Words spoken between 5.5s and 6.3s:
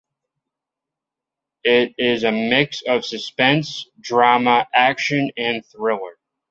thriller.